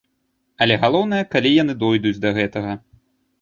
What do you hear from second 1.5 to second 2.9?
яны дойдуць да гэтага.